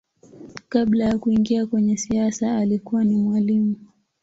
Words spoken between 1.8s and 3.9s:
siasa alikuwa ni mwalimu.